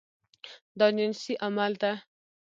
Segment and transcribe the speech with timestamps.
[0.79, 1.93] دا جنسي عمل ده.